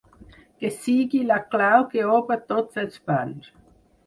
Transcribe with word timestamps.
Que 0.61 0.71
sigui 0.77 1.21
la 1.31 1.37
clau 1.51 1.85
que 1.93 2.07
obre 2.15 2.39
tots 2.55 2.83
els 2.87 2.97
panys. 3.13 3.55